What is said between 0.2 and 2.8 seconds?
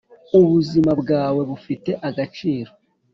Ubuzima bwawe bufite agaciro